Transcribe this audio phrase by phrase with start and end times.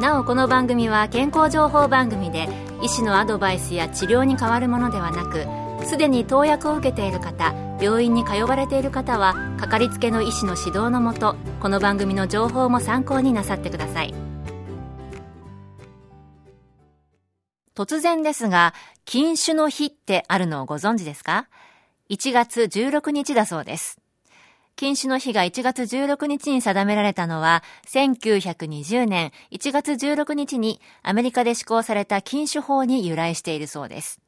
[0.00, 2.48] なおこの番組は健康情報番組で
[2.82, 5.46] 医師のアドバイスや治療に変わるものではなく
[5.86, 14.14] すでに投薬を受けている方病院に通われている方はかかりつけの医師の指導のもとこの番組の情報も参考になさってください。
[17.74, 18.74] 突然ですが
[19.06, 21.48] 禁酒の日ってあるのをご存知ですか
[22.10, 23.98] ？1月16日だそうです。
[24.76, 34.20] 禁止の日が1月16日に定められたのは、1920年1月16日にアメリカで施行された禁酒法に由来しているそうです。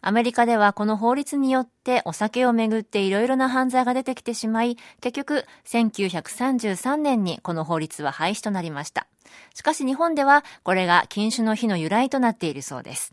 [0.00, 9.06] アメリカではこの法律によってお酒をめぐっていろいろな犯罪が出てきてしまい、結局1933年にこの法律は廃止となりました。
[9.52, 13.12] しかし日本ではこれが禁酒の日の由来となっているそうです。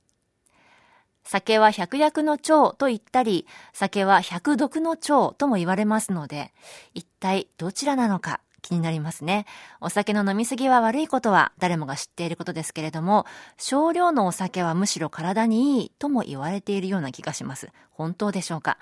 [1.32, 6.52] 酒は百薬の長と言ったり、酒は百毒の長とも言われますので、
[6.94, 9.46] 一体どちらなのか気になりますね。
[9.80, 13.26] お酒の飲みすぎは悪いことは誰もが知っていることですけれども、
[13.58, 17.70] 少量のお酒はむしろ体にいいとも言われているような気がします。
[17.92, 18.78] 本当でしょうか？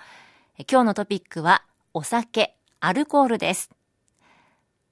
[0.57, 1.61] 今日のトピックは、
[1.93, 3.69] お酒、アルコールです。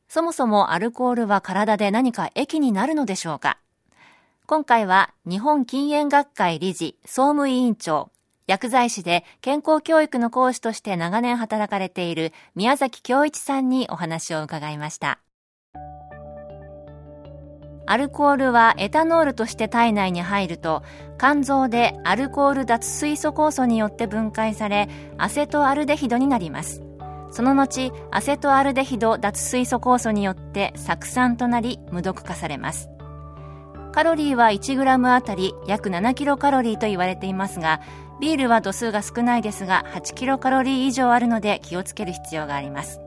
[0.07, 3.57] そもそもアルコールは体で何か益になるのでしょうか？
[4.49, 8.11] 今回は日本禁煙学会理事総務委員長、
[8.47, 15.19] 薬剤師で健康教育の講師として長年働かれている宮崎京一さんにお話を伺いました。
[17.87, 20.81] アルコールはエタノールとして体内に入ると
[21.19, 24.87] 肝臓でアルコール脱水素酵素によって分解され
[25.17, 26.83] アセトアルデヒドになります
[27.31, 32.89] その後アセトアルデヒド脱水素酵素によって酢酸となり無毒化されます
[33.97, 37.81] カロリーは 1g あたり約7キロカロリーと言われていますが、
[38.21, 43.01] ビールは度数が少ないですが8キロカロリー以上あるので気をつける必要があります。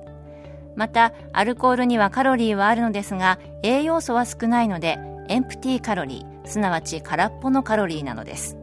[0.74, 4.98] また、アルコールにはカロリーはあるのですが、栄養素は少ないので、
[5.28, 8.56] エンプティーカロリー、すなわち空っぽのカロリーなのです。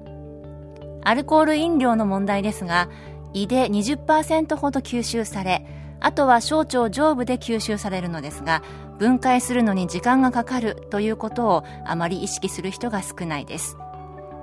[1.05, 2.89] アルコール飲料の問題ですが、
[3.31, 5.65] 胃で20%ほど吸収され、
[5.99, 8.61] あとは小腸上部で吸収されるのですが、
[8.99, 13.77] 分解するのに時間がかかるということをあまり意識する人が少ないです。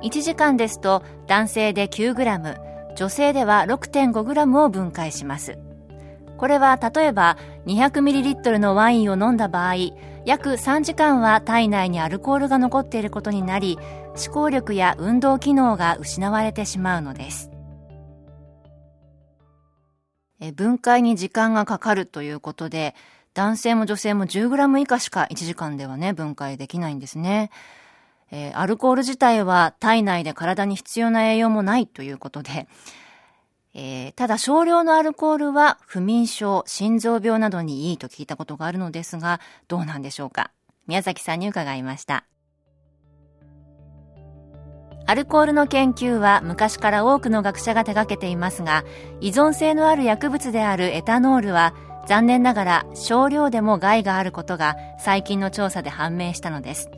[0.02, 2.56] 1時間ですと男性で 9g、
[2.96, 5.58] 女性では 6.5g を分解します。
[6.36, 9.74] これは例えば 200ml のワインを飲んだ場合、
[10.26, 13.78] 約3時間は体内にアルコールが残っていることになり、
[14.14, 17.50] 思考力や運動機能が失われてしまうのです。
[20.56, 22.94] 分解に時間がかかるということで、
[23.34, 27.50] 男性も女性も 10g 以下しか1時間ではね、分解できないんですね。
[28.30, 32.68] えー、アルコール自体は体内で体に必要な栄養もないということで、
[33.74, 40.50] えー、ただ少量のアルコールは不眠症、心臓病などにいいと聞いたことがあるのですが、どうなんでしょうか
[40.86, 42.24] 宮崎さんに伺いました。
[45.06, 48.84] アルコールの研究は昔から多くの学者が手掛けていますが、
[49.20, 51.74] 依存性のある薬物であるエタノールは
[52.06, 56.90] 残念ながら少量でも害があることが最近の調査で判明したのです。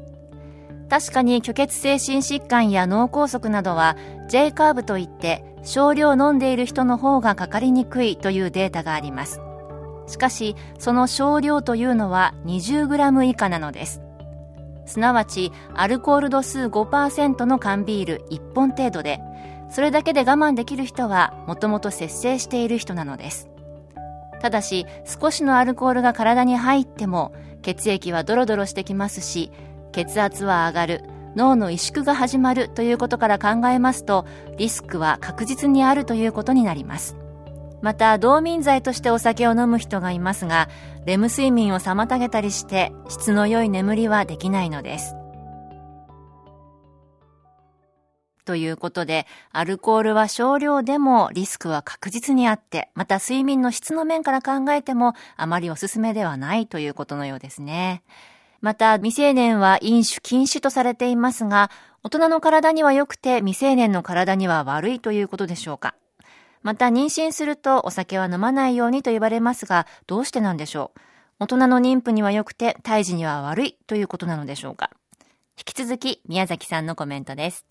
[0.89, 3.97] 確かに虚血性心疾患や脳梗塞などは
[4.28, 9.41] J カーブといって少量飲んでいる人の方がかかりにくいというデータがあります。
[10.06, 14.00] しかし、その少量というのは 20g 以下なのです。
[14.86, 19.20] すなわち、アルコール度数5%の缶ビール1本程度で、
[19.69, 23.48] それだけで我慢できる人はもともと節制している人なのです。
[24.41, 27.32] ただし少しのアルコールが体に入っても
[27.62, 29.50] 血液はドロドロしてきますし
[29.92, 34.25] 血圧は上がる脳の萎縮が始まるということから考えますと
[34.56, 37.16] リスクは確実にあるということになります
[37.82, 40.69] また同眠剤としてお酒を飲む人がいますが
[41.06, 45.14] レム睡眠を妨げたりして質の良い眠りはできないのです
[48.44, 58.05] ということで、アルコールは少量でもリスクは確実にあって、また睡眠の質の面から考えてもあまりおすすめではないということのようですね。
[58.61, 61.73] また、未成年は飲酒禁止とされていますが、
[62.05, 65.97] 大人の体には良くて未成年の体には悪いということでしょうか。
[66.66, 71.00] また、妊娠するとお酒は飲まないようにと言われますが、どうしてなんでしょう？
[71.38, 74.90] 大人の妊婦には良くて胎児には悪いということなのでしょうか？
[75.56, 77.64] 引き続き、宮崎さんのコメントです。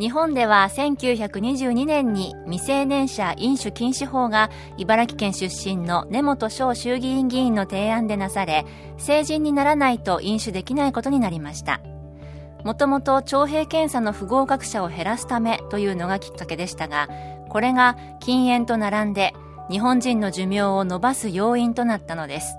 [0.00, 8.66] 日本では1922年に未成年者飲酒禁止法が茨城県出身の根本翔衆議院議員の提案でなされ
[8.98, 11.80] 成人にならないと飲酒できないことになりました
[12.66, 17.08] もともと徴兵検査の不合格者を減らすためというのがきっかけでしたが
[17.48, 19.34] これが禁煙と並んで
[19.70, 22.56] 日本人の寿命を延ばす要因となったのです。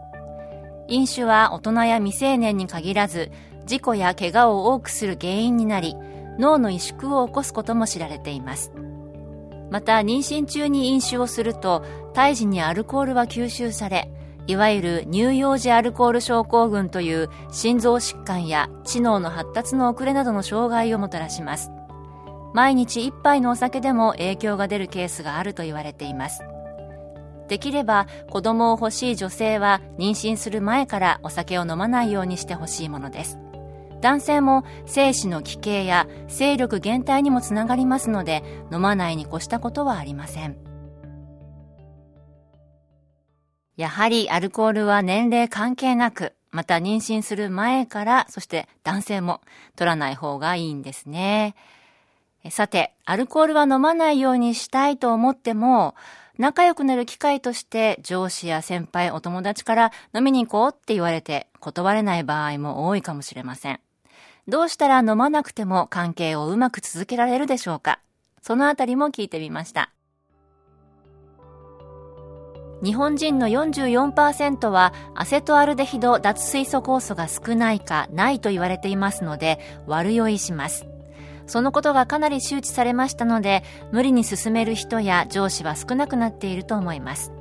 [0.87, 3.31] 飲酒は大人や未成年に限らず
[3.65, 5.97] 事故や怪我を多くする原因になり
[6.39, 8.71] 脳の萎縮を起こすことも知られています。
[9.69, 11.83] また妊娠中に飲酒をすると
[12.13, 14.09] 胎児にアルコールは吸収され
[14.47, 21.69] いわゆる乳幼児アルコール症候群という心臓疾患や知能の発達の遅れなどの障害をもたらします。
[22.53, 26.43] 毎日一杯のお酒でも影響が出るケースがあると言われています。
[27.49, 33.37] できれば子供を欲しい女性は妊娠する前からお酒を飲まないようにしてほしいものです。
[34.01, 40.66] 男性も精子の奇形や勢力減退にもつながりますので飲まないに越したことはありません。
[43.77, 49.41] やはりアルコールは年齢関係なくまた妊娠する前からそして男性も
[49.75, 51.55] 取らない方がいいんですね
[52.49, 55.95] さてアルコールは飲まないようにしたいと思っても
[56.37, 63.79] 仲良くなる機会として上司や先輩、お友達から飲みに行こうって言われて断れない場合も多いかもしれません。
[64.47, 67.99] どうしたら飲まなくても関係をうまく続けられるでしょうか
[68.41, 69.91] そのあたりも聞いてみました。
[72.83, 80.87] 日本人の44%はアセトアルデヒド脱水素酵素が少ないかないと言われていますので悪酔いします。
[81.47, 87.31] そのことがかなり周知されましたので無理に進める人や上司は少なくなっていると思います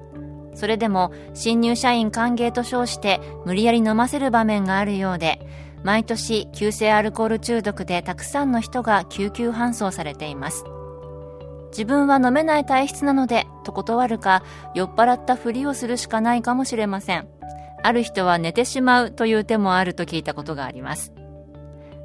[0.55, 5.41] それでも新入社員歓迎と称して無理やり飲ませる場面があるようで
[5.83, 10.65] 毎年急性アルコール中毒でたくさんの人が救急搬送されています
[11.77, 14.43] 自分は飲めない体質なのでと断るか
[14.75, 17.29] 酔っ払ったふりをするしかないかもしれません。
[17.83, 21.13] ある人は寝てしまうという手もあると聞いたことがあります。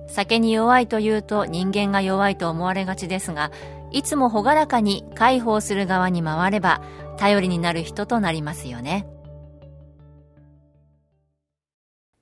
[0.08, 3.50] 酒に弱いというと人間が弱いと思われがちですが
[3.92, 6.82] いつも朗らかに介抱する側に回れば
[7.18, 9.08] 頼りになる人となりますよね。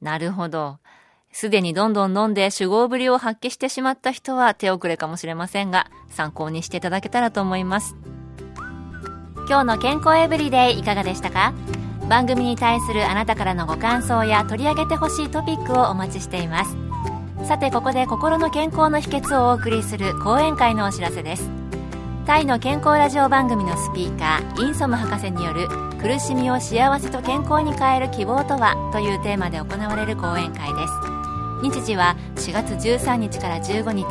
[0.01, 0.77] なるほど。
[1.31, 7.95] すでにどんどん飲んで酒豪ぶりを発揮してしまった人は手遅れかもしれませんが参考にしていただけたらと思います。
[9.47, 11.53] 今日の健康エブリデイいかがでしたか？
[12.09, 16.75] 番組に対するあなたからのご感想や取り上げてほしいトピックをお待ちしています。
[17.47, 21.49] さてここで心の健康の秘訣をお送りする講演会のお知らせです。
[22.25, 25.67] タイの健康ラジオ番組のスピーカーインソム博士による
[25.99, 28.75] 苦しみを幸せと健康に変える希望とは？
[28.91, 31.18] というテーマで行われる講演会です。
[31.61, 34.05] 日時は4月13日から15日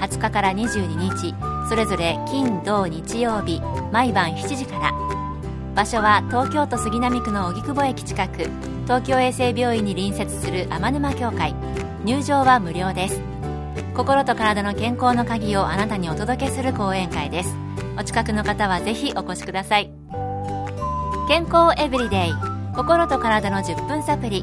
[0.00, 1.34] 20日から22日
[1.68, 3.60] それぞれ金土日曜日
[3.92, 4.92] 毎晩7時から。
[5.74, 8.50] 場所は東京都杉並区の荻窪駅近く
[8.84, 11.54] 東京衛生病院に隣接する天沼協会。
[12.04, 13.20] 入場は無料です。
[13.94, 17.54] 心と体の健康の鍵をあなたにお届けする講演会です。
[17.98, 19.90] お近くの方はぜひお越しください。
[21.28, 22.32] 健康エブリデイ。
[22.74, 24.42] 心と体の10分サプリ。